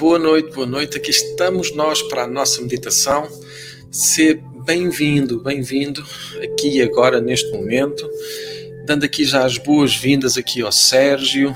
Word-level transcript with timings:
Boa 0.00 0.18
noite, 0.18 0.54
boa 0.54 0.66
noite. 0.66 0.96
Aqui 0.96 1.10
estamos 1.10 1.76
nós 1.76 2.00
para 2.00 2.22
a 2.22 2.26
nossa 2.26 2.62
meditação. 2.62 3.28
Ser 3.92 4.40
bem-vindo, 4.64 5.42
bem-vindo 5.42 6.02
aqui 6.42 6.80
agora 6.80 7.20
neste 7.20 7.52
momento. 7.52 8.08
Dando 8.86 9.04
aqui 9.04 9.26
já 9.26 9.44
as 9.44 9.58
boas-vindas 9.58 10.38
aqui 10.38 10.62
ao 10.62 10.72
Sérgio, 10.72 11.54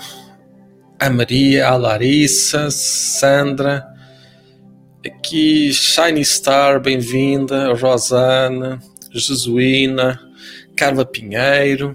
a 1.01 1.09
Maria, 1.09 1.69
a 1.69 1.77
Larissa, 1.79 2.71
Sandra, 2.71 3.83
aqui 5.03 5.73
Shiny 5.73 6.23
Star, 6.23 6.83
bem-vinda, 6.83 7.73
Rosana, 7.73 8.79
Jesuína, 9.11 10.21
Carla 10.77 11.07
Pinheiro. 11.07 11.95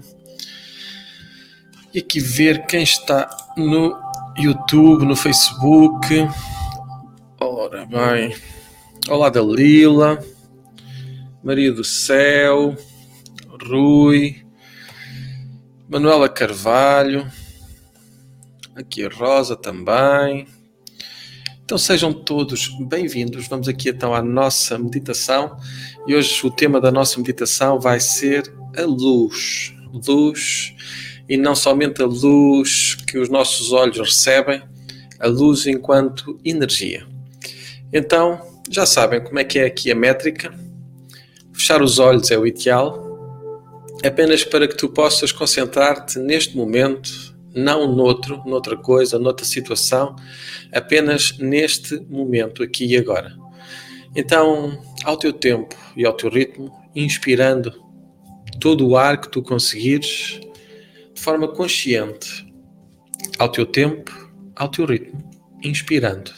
E 1.94 2.00
aqui 2.00 2.18
ver 2.18 2.66
quem 2.66 2.82
está 2.82 3.30
no 3.56 4.09
YouTube, 4.36 5.04
no 5.04 5.16
Facebook. 5.16 6.06
Ora 7.40 7.86
bem. 7.86 8.34
Olá 9.08 9.28
Dalila, 9.28 10.22
Maria 11.42 11.72
do 11.72 11.82
Céu, 11.82 12.76
Rui, 13.68 14.42
Manuela 15.88 16.28
Carvalho, 16.28 17.30
aqui 18.74 19.04
a 19.04 19.08
Rosa 19.08 19.56
também. 19.56 20.46
Então 21.64 21.78
sejam 21.78 22.12
todos 22.12 22.68
bem-vindos. 22.88 23.48
Vamos 23.48 23.68
aqui 23.68 23.90
então 23.90 24.14
à 24.14 24.22
nossa 24.22 24.78
meditação. 24.78 25.56
E 26.06 26.14
hoje 26.14 26.44
o 26.44 26.50
tema 26.50 26.80
da 26.80 26.90
nossa 26.90 27.18
meditação 27.18 27.78
vai 27.78 28.00
ser 28.00 28.52
a 28.76 28.82
luz. 28.82 29.74
Luz 30.06 30.74
e 31.30 31.36
não 31.36 31.54
somente 31.54 32.02
a 32.02 32.06
luz 32.06 32.96
que 33.06 33.16
os 33.16 33.28
nossos 33.28 33.70
olhos 33.70 33.98
recebem, 33.98 34.60
a 35.20 35.28
luz 35.28 35.64
enquanto 35.64 36.36
energia. 36.44 37.06
Então, 37.92 38.40
já 38.68 38.84
sabem 38.84 39.22
como 39.22 39.38
é 39.38 39.44
que 39.44 39.60
é 39.60 39.64
aqui 39.64 39.92
a 39.92 39.94
métrica. 39.94 40.52
Fechar 41.52 41.80
os 41.82 42.00
olhos 42.00 42.32
é 42.32 42.36
o 42.36 42.44
ideal, 42.44 43.06
apenas 44.04 44.42
para 44.42 44.66
que 44.66 44.76
tu 44.76 44.88
possas 44.88 45.30
concentrar-te 45.30 46.18
neste 46.18 46.56
momento, 46.56 47.32
não 47.54 47.86
noutro, 47.94 48.42
noutra 48.44 48.76
coisa, 48.76 49.16
noutra 49.16 49.46
situação, 49.46 50.16
apenas 50.72 51.38
neste 51.38 52.00
momento, 52.08 52.60
aqui 52.60 52.86
e 52.86 52.96
agora. 52.96 53.36
Então, 54.16 54.76
ao 55.04 55.16
teu 55.16 55.32
tempo 55.32 55.76
e 55.96 56.04
ao 56.04 56.12
teu 56.12 56.28
ritmo, 56.28 56.72
inspirando 56.92 57.72
todo 58.58 58.88
o 58.88 58.96
ar 58.96 59.20
que 59.20 59.28
tu 59.28 59.40
conseguires, 59.42 60.40
de 61.20 61.24
forma 61.24 61.48
consciente, 61.48 62.50
ao 63.38 63.52
teu 63.52 63.66
tempo, 63.66 64.10
ao 64.56 64.70
teu 64.70 64.86
ritmo, 64.86 65.22
inspirando. 65.62 66.30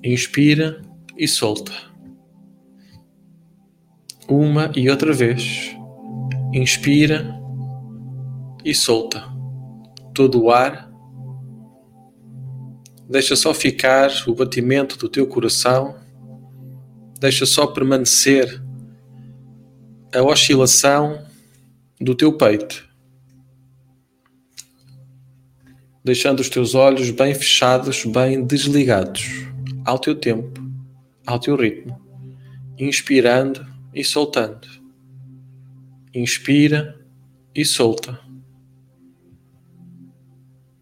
Inspira 0.00 0.80
e 1.18 1.26
solta. 1.26 1.72
Uma 4.28 4.70
e 4.76 4.88
outra 4.88 5.12
vez. 5.12 5.76
Inspira 6.54 7.36
e 8.64 8.72
solta. 8.72 9.24
Todo 10.14 10.44
o 10.44 10.52
ar. 10.52 10.88
Deixa 13.08 13.34
só 13.34 13.52
ficar 13.52 14.08
o 14.28 14.34
batimento 14.36 14.96
do 14.96 15.08
teu 15.08 15.26
coração. 15.26 15.96
Deixa 17.18 17.44
só 17.44 17.66
permanecer 17.66 18.62
a 20.14 20.22
oscilação 20.22 21.26
do 22.00 22.14
teu 22.14 22.32
peito 22.34 22.88
deixando 26.02 26.40
os 26.40 26.48
teus 26.48 26.74
olhos 26.74 27.10
bem 27.10 27.34
fechados, 27.34 28.04
bem 28.04 28.44
desligados, 28.44 29.46
ao 29.84 29.98
teu 29.98 30.14
tempo, 30.14 30.60
ao 31.26 31.38
teu 31.38 31.56
ritmo, 31.56 32.00
inspirando 32.78 33.66
e 33.94 34.02
soltando. 34.02 34.66
Inspira 36.14 36.98
e 37.54 37.64
solta. 37.64 38.18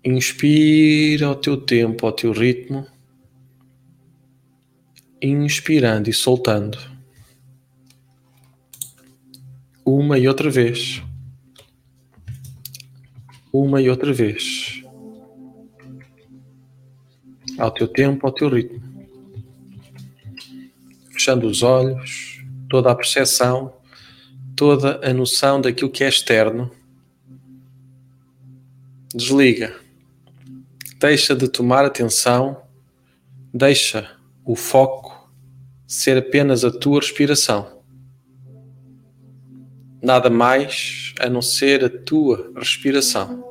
Inspira 0.05 1.27
ao 1.27 1.35
teu 1.35 1.57
tempo, 1.57 2.07
ao 2.07 2.13
teu 2.13 2.33
ritmo, 2.33 2.87
inspirando 5.21 6.09
e 6.09 6.15
soltando. 6.15 6.79
Uma 9.85 10.19
e 10.19 10.29
outra 10.29 10.49
vez. 10.49 11.03
Uma 13.53 13.83
e 13.83 13.91
outra 13.91 14.13
vez 14.13 14.78
ao 17.59 17.71
teu 17.71 17.89
tempo, 17.89 18.27
ao 18.27 18.33
teu 18.33 18.49
ritmo. 18.49 18.81
Fechando 21.11 21.47
os 21.49 21.63
olhos, 21.63 22.41
toda 22.71 22.91
a 22.91 22.95
percepção, 22.95 23.75
toda 24.55 25.01
a 25.07 25.13
noção 25.13 25.61
daquilo 25.61 25.91
que 25.91 26.05
é 26.05 26.09
externo. 26.09 26.71
Desliga. 29.13 29.75
Deixa 31.01 31.35
de 31.35 31.49
tomar 31.49 31.85
atenção, 31.85 32.63
deixa 33.53 34.17
o 34.45 34.55
foco 34.55 35.31
ser 35.87 36.19
apenas 36.19 36.65
a 36.65 36.71
tua 36.71 37.01
respiração. 37.01 37.79
Nada 40.01 40.31
mais 40.31 41.13
a 41.19 41.29
não 41.29 41.43
ser 41.43 41.85
a 41.85 41.89
tua 41.89 42.53
respiração 42.57 43.48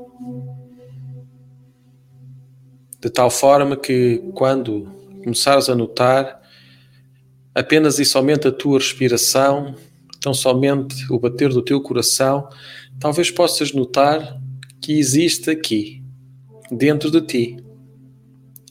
de 3.07 3.13
tal 3.13 3.29
forma 3.29 3.77
que 3.77 4.17
quando 4.33 4.83
começares 5.23 5.69
a 5.69 5.75
notar 5.75 6.41
apenas 7.55 7.99
e 7.99 8.05
somente 8.05 8.49
a 8.49 8.51
tua 8.51 8.79
respiração, 8.79 9.75
tão 10.19 10.33
somente 10.33 11.09
o 11.09 11.17
bater 11.17 11.47
do 11.47 11.61
teu 11.61 11.79
coração, 11.79 12.49
talvez 12.99 13.31
possas 13.31 13.71
notar 13.71 14.37
que 14.81 14.99
existe 14.99 15.49
aqui, 15.49 16.03
dentro 16.69 17.09
de 17.09 17.21
ti, 17.21 17.63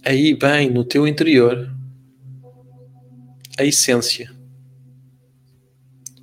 aí 0.05 0.35
bem 0.35 0.71
no 0.71 0.85
teu 0.85 1.09
interior, 1.09 1.75
a 3.59 3.65
essência. 3.65 4.31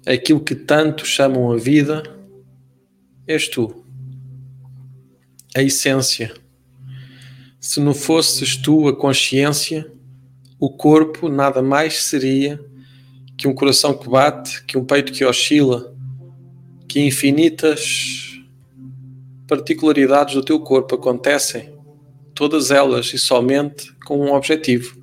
Aquilo 0.05 0.39
que 0.39 0.53
tanto 0.53 1.03
chamam 1.03 1.51
a 1.51 1.57
vida, 1.57 2.03
és 3.25 3.47
tu. 3.47 3.83
A 5.55 5.63
essência 5.63 6.42
se 7.63 7.79
não 7.79 7.93
fosses 7.93 8.57
tu 8.57 8.89
a 8.89 8.93
consciência, 8.93 9.89
o 10.59 10.69
corpo 10.69 11.29
nada 11.29 11.61
mais 11.61 12.03
seria 12.03 12.59
que 13.37 13.47
um 13.47 13.55
coração 13.55 13.97
que 13.97 14.09
bate, 14.09 14.65
que 14.65 14.77
um 14.77 14.83
peito 14.83 15.13
que 15.13 15.23
oscila, 15.23 15.95
que 16.89 16.99
infinitas 16.99 18.37
particularidades 19.47 20.35
do 20.35 20.43
teu 20.43 20.59
corpo 20.59 20.95
acontecem, 20.95 21.73
todas 22.35 22.69
elas 22.69 23.13
e 23.13 23.17
somente 23.17 23.93
com 24.05 24.19
um 24.19 24.33
objetivo, 24.33 25.01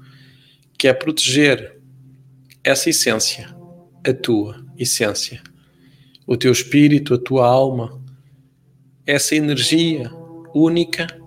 que 0.77 0.87
é 0.87 0.93
proteger 0.93 1.81
essa 2.63 2.91
essência, 2.91 3.57
a 4.07 4.13
tua 4.13 4.63
essência, 4.77 5.43
o 6.27 6.37
teu 6.37 6.53
espírito, 6.53 7.15
a 7.15 7.19
tua 7.19 7.47
alma, 7.47 7.99
essa 9.07 9.35
energia 9.35 10.13
única 10.55 11.20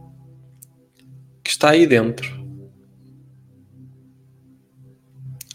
que 1.44 1.50
está 1.50 1.72
aí 1.72 1.86
dentro. 1.86 2.42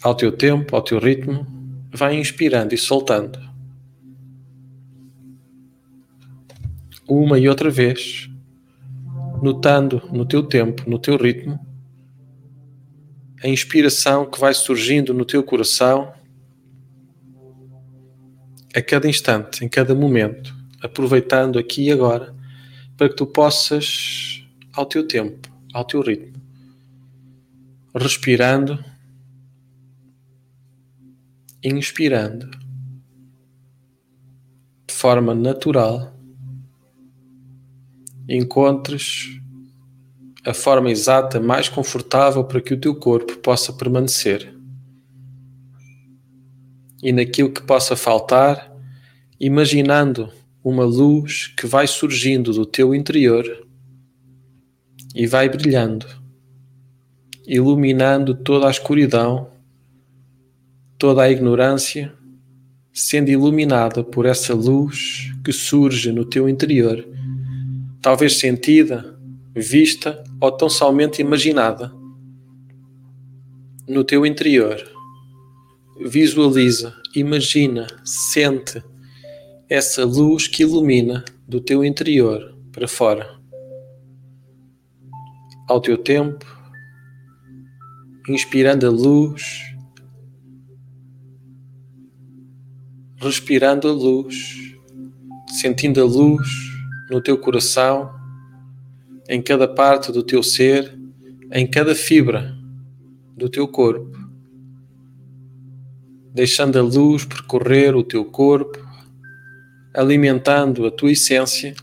Ao 0.02 0.14
teu 0.14 0.30
tempo, 0.30 0.76
ao 0.76 0.82
teu 0.82 0.98
ritmo, 0.98 1.46
vai 1.92 2.16
inspirando 2.16 2.74
e 2.74 2.78
soltando. 2.78 3.38
Uma 7.08 7.38
e 7.38 7.48
outra 7.48 7.70
vez, 7.70 8.28
notando 9.42 10.02
no 10.12 10.26
teu 10.26 10.42
tempo, 10.42 10.88
no 10.88 10.98
teu 10.98 11.16
ritmo, 11.16 11.58
a 13.42 13.48
inspiração 13.48 14.28
que 14.28 14.38
vai 14.38 14.52
surgindo 14.52 15.14
no 15.14 15.24
teu 15.24 15.42
coração 15.42 16.12
a 18.74 18.82
cada 18.82 19.08
instante, 19.08 19.64
em 19.64 19.68
cada 19.68 19.94
momento, 19.94 20.54
aproveitando 20.82 21.58
aqui 21.58 21.84
e 21.84 21.92
agora, 21.92 22.34
para 22.96 23.08
que 23.08 23.16
tu 23.16 23.26
possas, 23.26 24.44
ao 24.72 24.84
teu 24.84 25.06
tempo, 25.06 25.47
ao 25.78 25.84
teu 25.84 26.00
ritmo, 26.00 26.42
respirando, 27.94 28.84
inspirando. 31.62 32.50
De 34.86 34.94
forma 34.94 35.34
natural, 35.36 36.12
encontres 38.28 39.40
a 40.44 40.52
forma 40.52 40.90
exata 40.90 41.38
mais 41.38 41.68
confortável 41.68 42.42
para 42.42 42.60
que 42.60 42.74
o 42.74 42.80
teu 42.80 42.96
corpo 42.96 43.36
possa 43.36 43.72
permanecer. 43.72 44.52
E 47.00 47.12
naquilo 47.12 47.52
que 47.52 47.62
possa 47.62 47.94
faltar, 47.94 48.74
imaginando 49.38 50.32
uma 50.64 50.84
luz 50.84 51.46
que 51.56 51.66
vai 51.66 51.86
surgindo 51.86 52.52
do 52.52 52.66
teu 52.66 52.92
interior 52.92 53.67
e 55.18 55.26
vai 55.26 55.50
brilhando 55.50 56.06
iluminando 57.48 58.34
toda 58.34 58.68
a 58.68 58.70
escuridão, 58.70 59.48
toda 60.98 61.22
a 61.22 61.30
ignorância, 61.30 62.12
sendo 62.92 63.30
iluminada 63.30 64.04
por 64.04 64.26
essa 64.26 64.54
luz 64.54 65.32
que 65.42 65.50
surge 65.50 66.12
no 66.12 66.26
teu 66.26 66.46
interior, 66.46 67.02
talvez 68.02 68.38
sentida, 68.38 69.18
vista 69.54 70.22
ou 70.38 70.52
tão 70.52 70.68
somente 70.68 71.22
imaginada. 71.22 71.90
No 73.88 74.04
teu 74.04 74.26
interior, 74.26 74.76
visualiza, 76.04 76.94
imagina, 77.16 77.86
sente 78.04 78.82
essa 79.70 80.04
luz 80.04 80.46
que 80.46 80.64
ilumina 80.64 81.24
do 81.46 81.62
teu 81.62 81.82
interior 81.82 82.54
para 82.70 82.86
fora. 82.86 83.37
Ao 85.68 85.82
teu 85.82 85.98
tempo, 85.98 86.46
inspirando 88.26 88.86
a 88.86 88.90
luz, 88.90 89.60
respirando 93.16 93.86
a 93.86 93.92
luz, 93.92 94.56
sentindo 95.46 96.00
a 96.00 96.04
luz 96.06 96.48
no 97.10 97.20
teu 97.20 97.36
coração, 97.36 98.10
em 99.28 99.42
cada 99.42 99.68
parte 99.68 100.10
do 100.10 100.22
teu 100.22 100.42
ser, 100.42 100.98
em 101.52 101.66
cada 101.66 101.94
fibra 101.94 102.56
do 103.36 103.50
teu 103.50 103.68
corpo, 103.68 104.18
deixando 106.32 106.78
a 106.78 106.82
luz 106.82 107.26
percorrer 107.26 107.94
o 107.94 108.02
teu 108.02 108.24
corpo, 108.24 108.78
alimentando 109.94 110.86
a 110.86 110.90
tua 110.90 111.12
essência, 111.12 111.74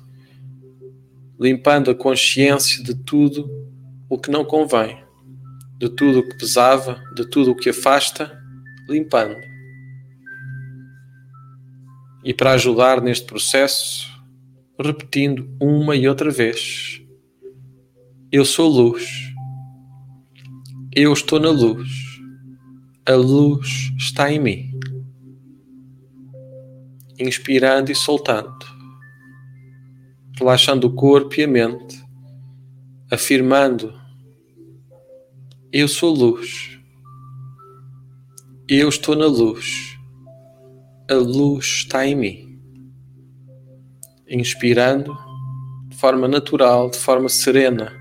limpando 1.40 1.92
a 1.92 1.96
consciência 1.96 2.84
de 2.84 2.96
tudo 2.96 3.65
o 4.10 4.18
que 4.18 4.30
não 4.30 4.46
convém 4.46 5.06
de 5.78 5.90
tudo 5.90 6.20
o 6.20 6.24
que 6.24 6.38
pesava, 6.38 7.02
de 7.16 7.30
tudo 7.30 7.52
o 7.52 7.56
que 7.56 7.70
afasta, 7.70 8.42
limpando. 8.88 9.38
E 12.24 12.34
para 12.34 12.54
ajudar 12.54 13.02
neste 13.02 13.26
processo, 13.26 14.08
repetindo 14.80 15.50
uma 15.62 15.96
e 15.96 16.08
outra 16.08 16.32
vez: 16.32 17.02
Eu 18.32 18.46
sou 18.46 18.70
luz. 18.70 19.34
Eu 20.96 21.12
estou 21.12 21.40
na 21.40 21.50
luz. 21.50 21.90
A 23.06 23.14
luz 23.14 23.92
está 23.98 24.32
em 24.32 24.40
mim. 24.40 24.72
Inspirando 27.20 27.92
e 27.92 27.96
soltando, 27.96 28.66
relaxando 30.38 30.88
o 30.88 30.94
corpo 30.94 31.40
e 31.40 31.44
a 31.44 31.48
mente, 31.48 32.05
afirmando 33.16 33.94
eu 35.72 35.88
sou 35.88 36.14
luz. 36.14 36.80
Eu 38.68 38.90
estou 38.90 39.16
na 39.16 39.26
luz. 39.26 39.98
A 41.10 41.16
luz 41.16 41.66
está 41.66 42.06
em 42.06 42.16
mim. 42.16 42.60
Inspirando 44.28 45.18
de 45.88 45.96
forma 45.96 46.28
natural, 46.28 46.90
de 46.90 46.98
forma 46.98 47.30
serena. 47.30 47.92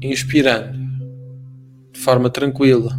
Inspirando 0.00 0.78
de 1.92 2.00
forma 2.00 2.30
tranquila. 2.30 2.96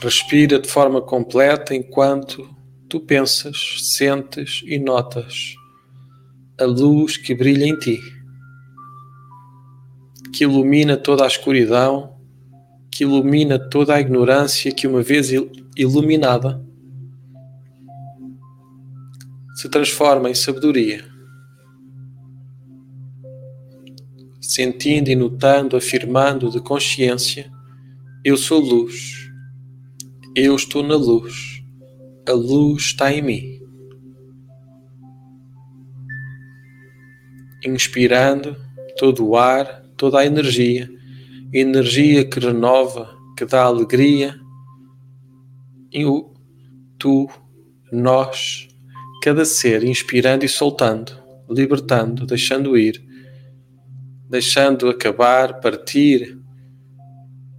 Respira 0.00 0.58
de 0.58 0.68
forma 0.68 1.00
completa 1.00 1.74
enquanto 1.74 2.48
tu 2.88 3.00
pensas, 3.00 3.56
sentes 3.96 4.62
e 4.64 4.78
notas 4.78 5.56
a 6.58 6.64
luz 6.64 7.18
que 7.18 7.34
brilha 7.34 7.66
em 7.66 7.78
ti, 7.78 8.00
que 10.32 10.44
ilumina 10.44 10.96
toda 10.96 11.24
a 11.24 11.26
escuridão, 11.26 12.16
que 12.90 13.04
ilumina 13.04 13.58
toda 13.58 13.94
a 13.94 14.00
ignorância 14.00 14.72
que 14.72 14.86
uma 14.86 15.02
vez 15.02 15.30
iluminada 15.76 16.64
se 19.54 19.68
transforma 19.68 20.30
em 20.30 20.34
sabedoria. 20.34 21.04
Sentindo 24.40 25.10
e 25.10 25.14
notando, 25.14 25.76
afirmando 25.76 26.50
de 26.50 26.60
consciência: 26.60 27.52
Eu 28.24 28.38
sou 28.38 28.60
luz, 28.60 29.25
eu 30.36 30.54
estou 30.54 30.82
na 30.82 30.94
luz 30.94 31.56
a 32.28 32.32
luz 32.32 32.82
está 32.82 33.12
em 33.12 33.22
mim. 33.22 33.60
Inspirando 37.64 38.56
todo 38.98 39.24
o 39.24 39.36
ar, 39.36 39.84
toda 39.96 40.18
a 40.18 40.26
energia, 40.26 40.90
energia 41.52 42.24
que 42.24 42.40
renova, 42.40 43.16
que 43.36 43.44
dá 43.44 43.62
alegria. 43.62 44.34
E 45.92 46.04
o 46.04 46.34
tu, 46.98 47.28
nós, 47.92 48.66
cada 49.22 49.44
ser 49.44 49.84
inspirando 49.84 50.44
e 50.44 50.48
soltando, 50.48 51.12
libertando, 51.48 52.26
deixando 52.26 52.76
ir, 52.76 53.00
deixando 54.28 54.88
acabar, 54.88 55.60
partir, 55.60 56.36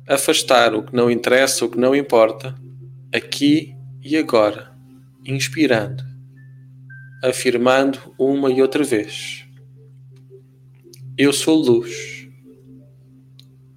afastar 0.07 0.75
o 0.75 0.83
que 0.83 0.93
não 0.95 1.09
interessa, 1.09 1.63
o 1.63 1.69
que 1.69 1.79
não 1.79 1.95
importa, 1.95 2.53
aqui 3.13 3.75
e 4.03 4.17
agora, 4.17 4.73
inspirando, 5.25 6.03
afirmando 7.23 8.13
uma 8.17 8.51
e 8.51 8.61
outra 8.61 8.83
vez: 8.83 9.45
Eu 11.17 11.31
sou 11.31 11.55
luz. 11.55 12.27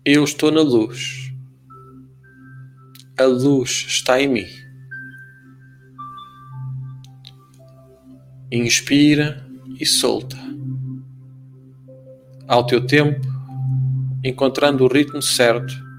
Eu 0.04 0.24
estou 0.24 0.50
na 0.50 0.62
luz. 0.62 1.32
A 3.18 3.24
luz 3.24 3.84
está 3.86 4.20
em 4.20 4.28
mim. 4.28 4.46
Inspira 8.50 9.46
e 9.78 9.86
solta. 9.86 10.36
Ao 12.48 12.66
teu 12.66 12.84
tempo, 12.84 13.20
encontrando 14.24 14.84
o 14.84 14.88
ritmo 14.88 15.22
certo 15.22 15.89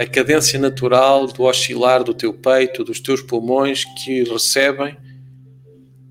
a 0.00 0.06
cadência 0.06 0.58
natural 0.58 1.26
do 1.26 1.42
oscilar 1.42 2.02
do 2.02 2.14
teu 2.14 2.32
peito, 2.32 2.82
dos 2.82 3.00
teus 3.00 3.20
pulmões 3.20 3.84
que 4.02 4.22
recebem 4.22 4.96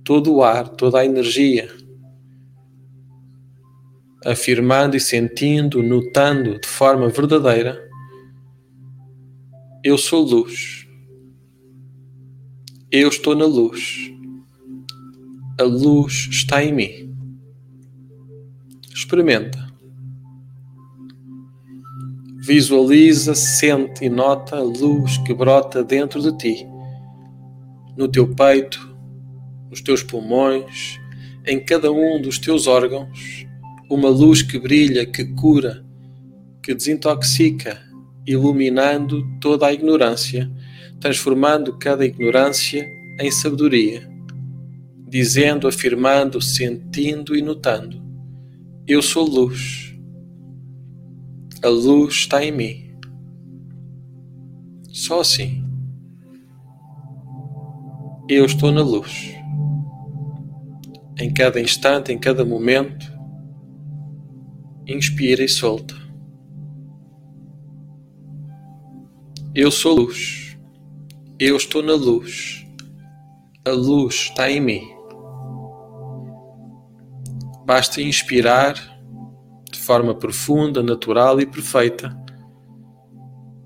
todo 0.03 0.31
o 0.31 0.43
ar, 0.43 0.69
toda 0.69 0.99
a 0.99 1.05
energia, 1.05 1.75
afirmando 4.23 4.95
e 4.95 4.99
sentindo, 4.99 5.81
notando 5.81 6.59
de 6.59 6.67
forma 6.67 7.09
verdadeira: 7.09 7.83
Eu 9.83 9.97
sou 9.97 10.21
luz. 10.23 10.87
Eu 12.91 13.09
estou 13.09 13.33
na 13.33 13.45
luz. 13.45 14.11
A 15.59 15.63
luz 15.63 16.27
está 16.29 16.63
em 16.63 16.73
mim. 16.73 17.15
Experimenta. 18.93 19.68
Visualiza, 22.49 23.35
sente 23.35 24.05
e 24.05 24.09
nota 24.09 24.55
a 24.55 24.63
luz 24.63 25.19
que 25.19 25.35
brota 25.35 25.83
dentro 25.83 26.19
de 26.19 26.35
ti, 26.35 26.67
no 27.95 28.07
teu 28.07 28.27
peito, 28.33 28.89
nos 29.69 29.81
teus 29.81 30.01
pulmões, 30.01 30.99
em 31.45 31.63
cada 31.63 31.91
um 31.91 32.19
dos 32.19 32.39
teus 32.39 32.65
órgãos, 32.65 33.45
uma 33.87 34.09
luz 34.09 34.41
que 34.41 34.57
brilha, 34.57 35.05
que 35.05 35.25
cura, 35.25 35.85
que 36.63 36.73
desintoxica, 36.73 37.79
iluminando 38.25 39.23
toda 39.39 39.67
a 39.67 39.71
ignorância, 39.71 40.51
transformando 40.99 41.77
cada 41.77 42.03
ignorância 42.03 42.83
em 43.19 43.29
sabedoria, 43.29 44.09
dizendo, 45.07 45.67
afirmando, 45.67 46.41
sentindo 46.41 47.35
e 47.35 47.43
notando: 47.43 48.01
Eu 48.87 49.03
sou 49.03 49.23
luz 49.23 49.88
a 51.63 51.67
luz 51.67 52.13
está 52.13 52.43
em 52.43 52.51
mim. 52.51 52.97
Só 54.87 55.19
assim. 55.19 55.65
Eu 58.29 58.45
estou 58.45 58.71
na 58.71 58.81
luz. 58.81 59.35
Em 61.17 61.33
cada 61.33 61.59
instante, 61.59 62.13
em 62.13 62.17
cada 62.17 62.45
momento, 62.45 63.11
inspira 64.87 65.43
e 65.43 65.49
solta. 65.49 65.95
Eu 69.53 69.69
sou 69.69 69.95
luz. 69.95 70.57
Eu 71.37 71.57
estou 71.57 71.83
na 71.83 71.93
luz. 71.93 72.65
A 73.67 73.71
luz 73.71 74.15
está 74.15 74.49
em 74.49 74.61
mim. 74.61 74.87
Basta 77.65 78.01
inspirar 78.01 78.88
forma 79.89 80.13
profunda, 80.13 80.83
natural 80.83 81.41
e 81.41 81.47
perfeita, 81.47 82.15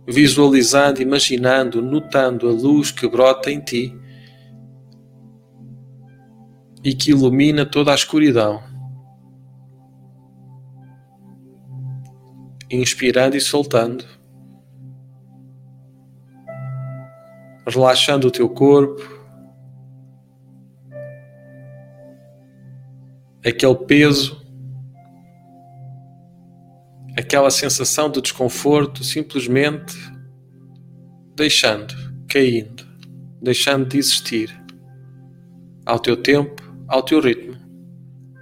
visualizando, 0.08 1.02
imaginando, 1.02 1.82
notando 1.82 2.48
a 2.48 2.52
luz 2.54 2.92
que 2.92 3.06
brota 3.10 3.52
em 3.52 3.60
ti, 3.60 3.94
e 6.82 6.94
que 6.94 7.12
ilumina 7.12 7.66
toda 7.66 7.92
a 7.92 7.96
escuridão. 7.96 8.64
Inspirando 12.72 13.36
e 13.36 13.42
soltando, 13.42 14.06
relaxando 17.68 18.30
o 18.30 18.32
teu 18.32 18.50
corpo, 18.50 19.02
aquele 23.46 23.76
peso, 23.76 24.43
aquela 27.18 27.52
sensação 27.52 28.10
de 28.10 28.22
desconforto, 28.22 29.04
simplesmente 29.04 29.96
deixando, 31.36 31.94
caindo, 32.28 32.86
deixando 33.42 33.86
de 33.88 33.98
existir, 33.98 34.64
ao 35.86 36.00
teu 36.00 36.18
tempo, 36.18 36.62
ao 36.88 37.04
teu 37.04 37.20
ritmo, 37.20 37.56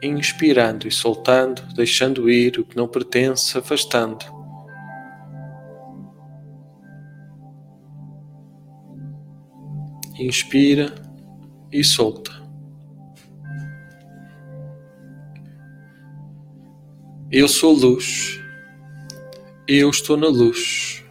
inspirando 0.02 0.88
e 0.88 0.92
soltando, 0.92 1.62
deixando 1.76 2.30
ir 2.30 2.60
o 2.60 2.66
que 2.66 2.76
não 2.76 2.88
pertence, 2.88 3.58
afastando. 3.58 4.26
Inspira 10.20 10.94
e 11.72 11.84
solta. 11.84 12.32
Eu 17.32 17.48
sou 17.48 17.74
luz. 17.74 18.41
Eu 19.74 19.90
estou 19.90 20.18
na 20.18 20.28
luz. 20.28 21.02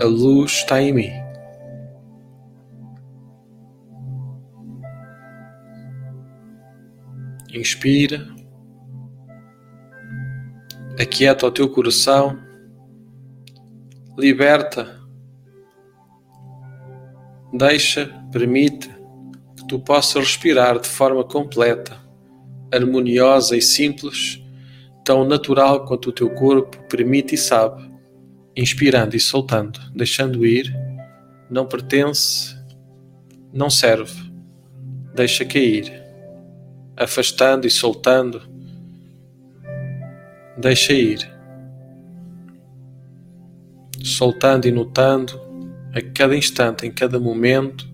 A 0.00 0.06
luz 0.06 0.52
está 0.52 0.80
em 0.80 0.94
mim. 0.94 1.10
Inspira. 7.52 8.26
Aquieta 10.98 11.48
o 11.48 11.50
teu 11.50 11.68
coração. 11.68 12.40
Liberta. 14.16 14.98
Deixa, 17.52 18.06
permite 18.32 18.88
que 18.88 19.66
tu 19.68 19.78
possas 19.78 20.24
respirar 20.24 20.80
de 20.80 20.88
forma 20.88 21.24
completa, 21.24 22.00
harmoniosa 22.72 23.54
e 23.54 23.60
simples 23.60 24.39
tão 25.04 25.24
natural 25.24 25.84
quanto 25.84 26.10
o 26.10 26.12
teu 26.12 26.30
corpo 26.30 26.78
permite 26.88 27.34
e 27.34 27.38
sabe, 27.38 27.90
inspirando 28.56 29.16
e 29.16 29.20
soltando, 29.20 29.80
deixando 29.94 30.46
ir, 30.46 30.72
não 31.50 31.66
pertence, 31.66 32.56
não 33.52 33.70
serve, 33.70 34.30
deixa 35.14 35.44
cair, 35.44 35.92
afastando 36.96 37.66
e 37.66 37.70
soltando, 37.70 38.42
deixa 40.56 40.92
ir, 40.92 41.30
soltando 44.04 44.66
e 44.66 44.70
notando 44.70 45.40
a 45.94 46.00
cada 46.14 46.36
instante, 46.36 46.86
em 46.86 46.92
cada 46.92 47.18
momento, 47.18 47.88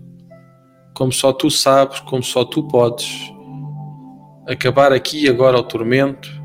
como 0.93 1.11
só 1.11 1.31
tu 1.31 1.49
sabes, 1.49 1.99
como 2.01 2.21
só 2.21 2.43
tu 2.43 2.67
podes, 2.67 3.31
acabar 4.47 4.91
aqui 4.91 5.25
e 5.25 5.29
agora 5.29 5.57
o 5.57 5.63
tormento 5.63 6.36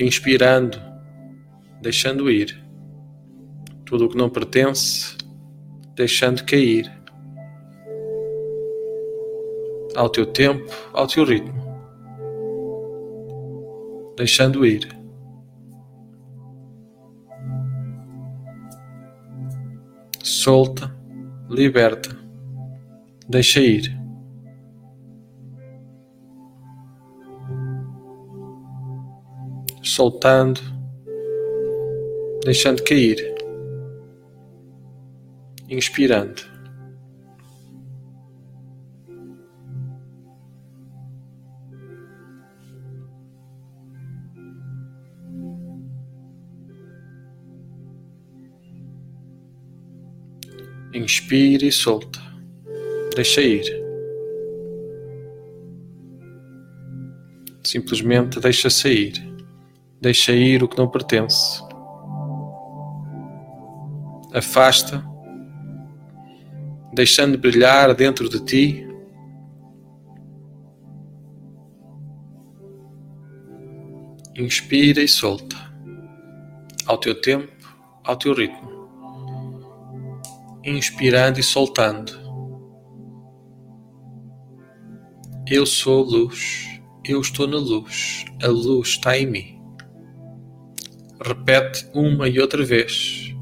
inspirando, 0.00 0.80
deixando 1.80 2.30
ir. 2.30 2.62
Tudo 3.84 4.06
o 4.06 4.08
que 4.08 4.16
não 4.16 4.28
pertence, 4.28 5.16
deixando 5.94 6.44
cair. 6.44 6.90
Ao 9.96 10.08
teu 10.08 10.26
tempo, 10.26 10.72
ao 10.92 11.06
teu 11.06 11.24
ritmo. 11.24 11.58
Deixando 14.16 14.64
ir. 14.64 14.88
Solta, 20.22 20.94
liberta, 21.48 22.16
deixa 23.28 23.60
ir. 23.60 23.97
Soltando, 29.98 30.60
deixando 32.44 32.84
cair, 32.84 33.34
inspirando. 35.68 36.40
Inspire 50.94 51.66
e 51.66 51.72
solta. 51.72 52.20
Deixa 53.16 53.40
ir. 53.40 53.64
Simplesmente 57.64 58.38
deixa 58.38 58.70
sair. 58.70 59.27
Deixa 60.00 60.30
ir 60.30 60.62
o 60.62 60.68
que 60.68 60.78
não 60.78 60.88
pertence. 60.88 61.60
Afasta, 64.32 65.04
deixando 66.94 67.36
brilhar 67.36 67.92
dentro 67.96 68.28
de 68.28 68.38
ti. 68.44 68.88
Inspira 74.36 75.02
e 75.02 75.08
solta, 75.08 75.56
ao 76.86 76.96
teu 76.96 77.20
tempo, 77.20 77.50
ao 78.04 78.14
teu 78.16 78.34
ritmo. 78.34 78.70
Inspirando 80.64 81.40
e 81.40 81.42
soltando. 81.42 82.12
Eu 85.50 85.66
sou 85.66 86.04
luz, 86.04 86.80
eu 87.04 87.20
estou 87.20 87.48
na 87.48 87.56
luz, 87.56 88.26
a 88.40 88.46
luz 88.46 88.90
está 88.90 89.18
em 89.18 89.26
mim 89.26 89.57
repete 91.20 91.88
uma 91.94 92.28
e 92.28 92.40
outra 92.40 92.64
vez, 92.64 93.34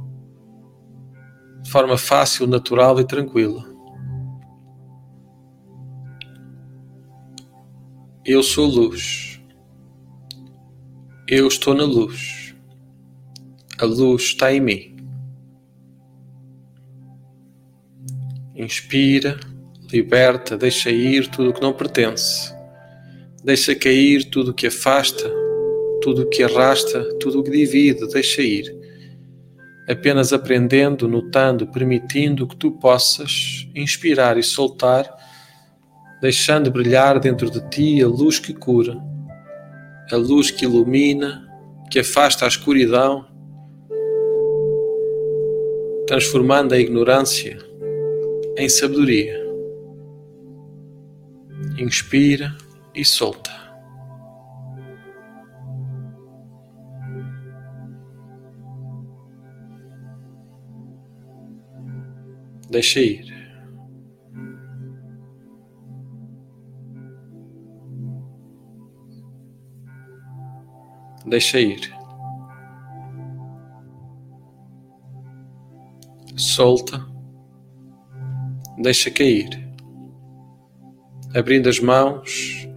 de 1.62 1.70
forma 1.70 1.98
fácil, 1.98 2.46
natural 2.46 3.00
e 3.00 3.04
tranquila. 3.04 3.64
Eu 8.24 8.42
sou 8.42 8.66
luz. 8.66 9.40
Eu 11.28 11.46
estou 11.46 11.74
na 11.74 11.84
luz. 11.84 12.54
A 13.78 13.84
luz 13.84 14.22
está 14.22 14.52
em 14.52 14.60
mim. 14.60 14.96
Inspira, 18.54 19.38
liberta, 19.92 20.56
deixa 20.56 20.90
ir 20.90 21.28
tudo 21.30 21.50
o 21.50 21.52
que 21.52 21.60
não 21.60 21.72
pertence. 21.72 22.54
Deixa 23.44 23.74
cair 23.76 24.24
tudo 24.30 24.50
o 24.50 24.54
que 24.54 24.66
afasta 24.66 25.45
tudo 26.06 26.22
o 26.22 26.26
que 26.28 26.44
arrasta, 26.44 27.02
tudo 27.18 27.40
o 27.40 27.42
que 27.42 27.50
divide, 27.50 28.06
deixa 28.06 28.40
ir. 28.40 28.72
Apenas 29.88 30.32
aprendendo, 30.32 31.08
notando, 31.08 31.66
permitindo 31.66 32.46
que 32.46 32.54
tu 32.54 32.70
possas 32.70 33.66
inspirar 33.74 34.38
e 34.38 34.42
soltar, 34.42 35.12
deixando 36.22 36.70
brilhar 36.70 37.18
dentro 37.18 37.50
de 37.50 37.60
ti 37.70 38.00
a 38.00 38.06
luz 38.06 38.38
que 38.38 38.54
cura, 38.54 38.96
a 40.12 40.14
luz 40.14 40.52
que 40.52 40.64
ilumina, 40.64 41.44
que 41.90 41.98
afasta 41.98 42.44
a 42.44 42.48
escuridão, 42.48 43.26
transformando 46.06 46.72
a 46.72 46.78
ignorância 46.78 47.58
em 48.56 48.68
sabedoria. 48.68 49.44
Inspira 51.76 52.56
e 52.94 53.04
solta. 53.04 53.65
Deixa 62.76 63.00
ir. 63.00 63.24
Deixa 71.24 71.58
ir. 71.58 71.80
Solta. 76.36 77.02
Deixa 78.76 79.10
cair. 79.10 79.48
Abrindo 81.34 81.70
as 81.70 81.80
mãos, 81.80 82.68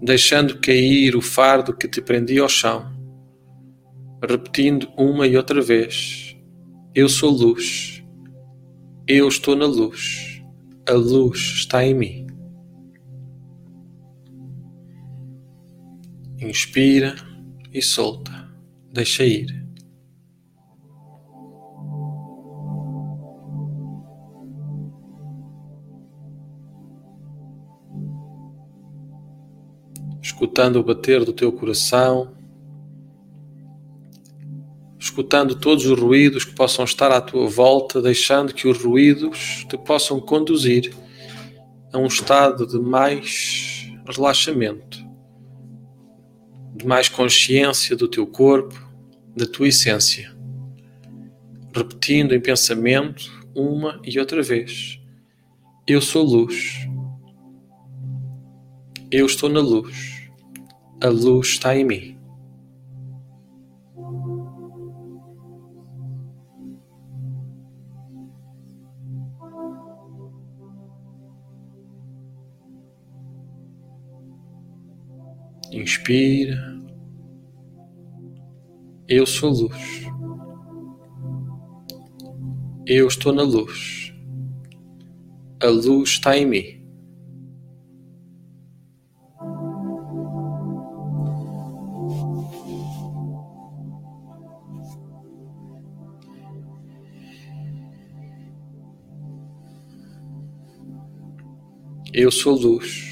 deixando 0.00 0.60
cair 0.60 1.16
o 1.16 1.20
fardo 1.20 1.76
que 1.76 1.88
te 1.88 2.00
prendia 2.00 2.42
ao 2.42 2.48
chão, 2.48 2.84
repetindo 4.22 4.88
uma 4.96 5.26
e 5.26 5.36
outra 5.36 5.60
vez: 5.60 6.36
Eu 6.94 7.08
sou 7.08 7.28
luz. 7.28 8.01
Eu 9.14 9.28
estou 9.28 9.54
na 9.54 9.66
luz. 9.66 10.42
A 10.88 10.94
luz 10.94 11.38
está 11.38 11.84
em 11.84 11.92
mim. 11.92 12.26
Inspira 16.40 17.14
e 17.70 17.82
solta. 17.82 18.32
Deixa 18.90 19.22
ir. 19.22 19.48
Escutando 30.22 30.76
o 30.76 30.82
bater 30.82 31.22
do 31.22 31.34
teu 31.34 31.52
coração, 31.52 32.32
escutando 35.12 35.54
todos 35.54 35.84
os 35.84 35.98
ruídos 35.98 36.42
que 36.42 36.54
possam 36.54 36.86
estar 36.86 37.12
à 37.12 37.20
tua 37.20 37.46
volta, 37.46 38.00
deixando 38.00 38.54
que 38.54 38.66
os 38.66 38.82
ruídos 38.82 39.66
te 39.68 39.76
possam 39.76 40.18
conduzir 40.18 40.90
a 41.92 41.98
um 41.98 42.06
estado 42.06 42.66
de 42.66 42.78
mais 42.78 43.86
relaxamento 44.06 45.02
de 46.74 46.86
mais 46.86 47.08
consciência 47.08 47.94
do 47.94 48.08
teu 48.08 48.26
corpo, 48.26 48.74
da 49.36 49.46
tua 49.46 49.68
essência, 49.68 50.34
repetindo 51.74 52.34
em 52.34 52.40
pensamento 52.40 53.30
uma 53.54 54.00
e 54.04 54.18
outra 54.18 54.42
vez: 54.42 54.98
Eu 55.86 56.00
sou 56.00 56.24
luz. 56.24 56.88
Eu 59.10 59.26
estou 59.26 59.50
na 59.50 59.60
luz. 59.60 60.30
A 61.02 61.08
luz 61.08 61.48
está 61.48 61.76
em 61.76 61.84
mim. 61.84 62.11
Inspira. 75.82 76.80
Eu 79.08 79.26
sou 79.26 79.50
luz. 79.50 80.06
Eu 82.86 83.08
estou 83.08 83.32
na 83.32 83.42
luz. 83.42 84.14
A 85.60 85.66
luz 85.66 86.10
está 86.10 86.38
em 86.38 86.46
mim. 86.46 86.80
Eu 102.12 102.30
sou 102.30 102.54
luz. 102.54 103.11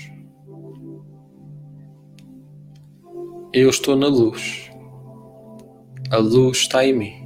Eu 3.53 3.69
estou 3.69 3.97
na 3.97 4.07
luz. 4.07 4.71
A 6.09 6.19
luz 6.19 6.59
está 6.59 6.87
em 6.87 6.93
mim. 6.93 7.20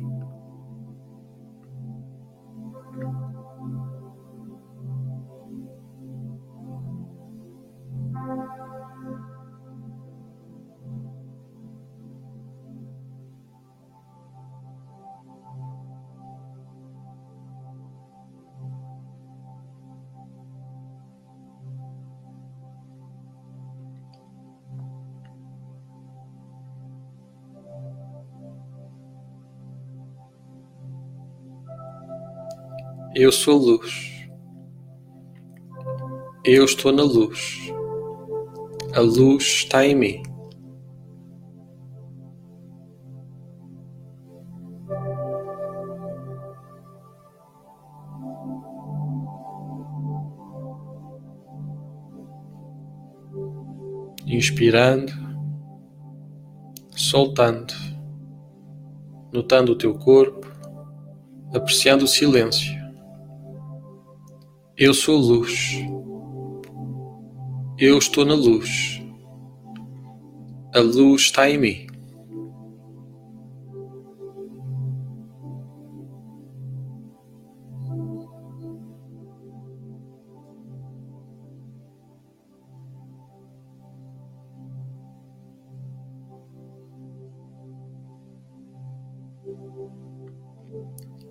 Eu 33.16 33.30
sou 33.30 33.56
luz. 33.56 34.28
Eu 36.44 36.64
estou 36.64 36.90
na 36.90 37.04
luz. 37.04 37.70
A 38.92 38.98
luz 38.98 39.44
está 39.44 39.86
em 39.86 39.94
mim. 39.94 40.22
Inspirando, 54.26 55.12
soltando, 56.90 57.72
notando 59.32 59.70
o 59.70 59.78
teu 59.78 59.94
corpo, 59.94 60.48
apreciando 61.54 62.06
o 62.06 62.08
silêncio. 62.08 62.83
Eu 64.76 64.92
sou 64.92 65.16
luz. 65.16 65.78
Eu 67.78 67.96
estou 67.96 68.24
na 68.24 68.34
luz. 68.34 69.00
A 70.74 70.80
luz 70.80 71.22
está 71.22 71.48
em 71.48 71.58
mim. 71.58 71.86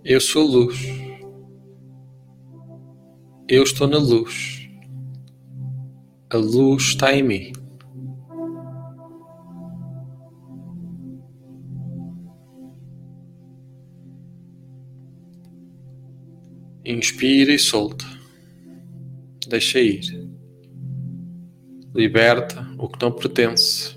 Eu 0.05 0.21
sou 0.21 0.45
luz. 0.45 1.02
Eu 3.55 3.61
estou 3.61 3.87
na 3.87 3.99
luz. 3.99 4.67
A 6.31 6.37
luz 6.37 6.85
está 6.85 7.13
em 7.13 7.21
mim. 7.21 7.53
Inspira 16.83 17.53
e 17.53 17.59
solta. 17.59 18.03
Deixa 19.47 19.79
ir. 19.79 20.01
Liberta 21.93 22.67
o 22.79 22.89
que 22.89 23.05
não 23.05 23.11
pertence 23.11 23.95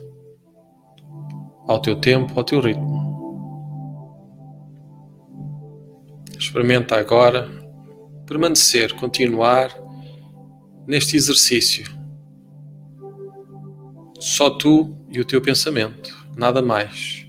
ao 1.66 1.80
teu 1.80 1.98
tempo, 1.98 2.34
ao 2.36 2.44
teu 2.44 2.60
ritmo. 2.60 2.94
Experimenta 6.38 6.96
agora 6.96 7.65
permanecer, 8.26 8.92
continuar 8.94 9.74
neste 10.86 11.16
exercício. 11.16 11.86
Só 14.18 14.50
tu 14.50 14.96
e 15.08 15.20
o 15.20 15.24
teu 15.24 15.40
pensamento, 15.40 16.14
nada 16.36 16.60
mais. 16.60 17.26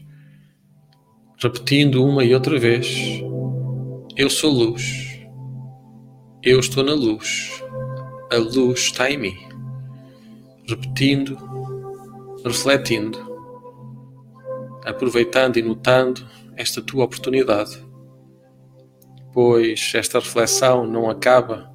Repetindo 1.37 2.03
uma 2.03 2.23
e 2.23 2.33
outra 2.33 2.57
vez: 2.57 3.21
Eu 4.15 4.29
sou 4.29 4.51
luz. 4.51 5.21
Eu 6.41 6.59
estou 6.59 6.83
na 6.83 6.93
luz. 6.93 7.63
A 8.31 8.37
luz 8.37 8.79
está 8.79 9.09
em 9.11 9.17
mim. 9.17 9.37
Repetindo, 10.67 11.37
refletindo, 12.43 13.19
aproveitando 14.83 15.57
e 15.57 15.61
notando 15.61 16.27
esta 16.55 16.81
tua 16.81 17.05
oportunidade 17.05 17.86
pois 19.37 19.91
esta 19.93 20.17
reflexão 20.17 20.87
não 20.87 21.11
acaba 21.11 21.71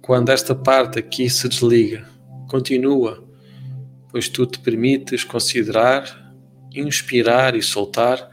quando 0.00 0.28
esta 0.28 0.54
parte 0.54 1.00
aqui 1.00 1.28
se 1.28 1.48
desliga. 1.48 2.08
Continua, 2.48 3.28
pois 4.08 4.28
tu 4.28 4.46
te 4.46 4.60
permites 4.60 5.24
considerar, 5.24 6.32
inspirar 6.72 7.56
e 7.56 7.60
soltar, 7.60 8.30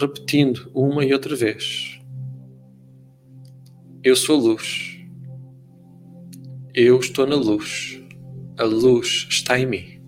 repetindo 0.00 0.70
uma 0.72 1.04
e 1.04 1.12
outra 1.12 1.34
vez. 1.34 2.00
Eu 4.04 4.14
sou 4.14 4.38
luz. 4.38 5.04
Eu 6.72 7.00
estou 7.00 7.26
na 7.26 7.34
luz. 7.34 8.00
A 8.56 8.62
luz 8.62 9.26
está 9.28 9.58
em 9.58 9.66
mim. 9.66 10.00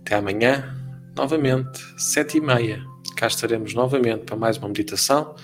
Até 0.00 0.16
amanhã, 0.16 0.76
novamente, 1.16 1.80
sete 1.96 2.36
e 2.36 2.42
meia 2.42 2.92
cá 3.14 3.26
estaremos 3.26 3.74
novamente 3.74 4.24
para 4.24 4.36
mais 4.36 4.56
uma 4.56 4.68
meditação. 4.68 5.34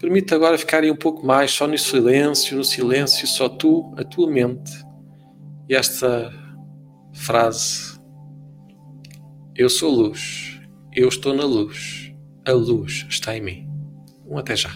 Permite 0.00 0.34
agora 0.34 0.56
ficar 0.56 0.82
aí 0.82 0.90
um 0.90 0.96
pouco 0.96 1.26
mais 1.26 1.50
só 1.50 1.66
no 1.66 1.76
silêncio, 1.76 2.56
no 2.56 2.64
silêncio, 2.64 3.26
só 3.26 3.48
tu, 3.48 3.92
a 3.96 4.04
tua 4.04 4.30
mente. 4.30 4.72
E 5.68 5.74
esta 5.74 6.32
frase: 7.12 8.00
Eu 9.54 9.68
sou 9.68 9.90
luz, 9.90 10.60
eu 10.94 11.08
estou 11.08 11.34
na 11.34 11.44
luz, 11.44 12.14
a 12.46 12.52
luz 12.52 13.06
está 13.08 13.36
em 13.36 13.40
mim. 13.40 13.68
Um 14.26 14.38
até 14.38 14.56
já. 14.56 14.70